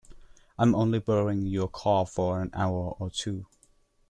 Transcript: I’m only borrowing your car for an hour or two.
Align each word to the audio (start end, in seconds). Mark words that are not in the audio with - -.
I’m 0.57 0.73
only 0.73 0.97
borrowing 0.97 1.45
your 1.45 1.67
car 1.67 2.07
for 2.07 2.41
an 2.41 2.49
hour 2.55 2.95
or 2.97 3.11
two. 3.11 3.45